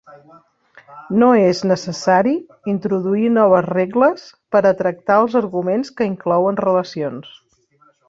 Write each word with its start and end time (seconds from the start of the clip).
No 1.23 1.27
és 1.41 1.61
necessari 1.71 2.33
introduir 2.73 3.31
noves 3.37 3.69
regles 3.75 4.27
per 4.57 4.65
a 4.65 4.75
tractar 4.83 5.23
els 5.27 5.41
arguments 5.45 5.97
que 6.01 6.13
inclouen 6.15 6.63
relacions. 6.71 7.35